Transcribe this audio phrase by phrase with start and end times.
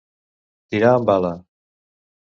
[0.69, 1.33] Tirar amb bala.